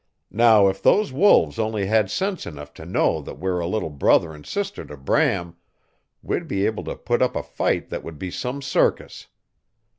Now 0.33 0.67
if 0.67 0.81
those 0.81 1.13
wolves 1.13 1.59
only 1.59 1.85
had 1.85 2.09
sense 2.09 2.47
enough 2.47 2.73
to 2.73 2.87
know 2.87 3.21
that 3.21 3.37
we're 3.37 3.59
a 3.59 3.67
little 3.67 3.91
brother 3.91 4.33
and 4.33 4.43
sister 4.43 4.83
to 4.83 4.97
Bram, 4.97 5.57
we'd 6.23 6.47
be 6.47 6.65
able 6.65 6.83
to 6.85 6.95
put 6.95 7.21
up 7.21 7.35
a 7.35 7.43
fight 7.43 7.89
that 7.89 8.03
would 8.03 8.17
be 8.17 8.31
some 8.31 8.63
circus. 8.63 9.27